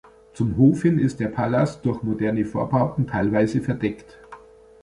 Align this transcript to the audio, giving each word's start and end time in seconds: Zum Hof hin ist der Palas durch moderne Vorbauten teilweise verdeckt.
Zum 0.33 0.57
Hof 0.57 0.81
hin 0.81 0.97
ist 0.97 1.19
der 1.19 1.27
Palas 1.27 1.79
durch 1.81 2.01
moderne 2.01 2.43
Vorbauten 2.43 3.05
teilweise 3.05 3.61
verdeckt. 3.61 4.17